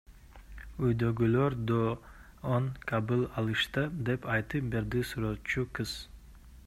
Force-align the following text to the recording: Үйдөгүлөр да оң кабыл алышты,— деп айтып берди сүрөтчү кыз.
Үйдөгүлөр 0.85 1.55
да 1.71 1.77
оң 2.55 2.69
кабыл 2.93 3.21
алышты,— 3.43 3.85
деп 4.09 4.27
айтып 4.37 4.73
берди 4.77 5.05
сүрөтчү 5.11 5.69
кыз. 5.81 5.97